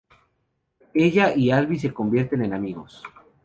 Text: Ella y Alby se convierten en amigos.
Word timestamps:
Ella 0.95 1.35
y 1.37 1.51
Alby 1.51 1.77
se 1.77 1.93
convierten 1.93 2.43
en 2.43 2.53
amigos. 2.55 3.03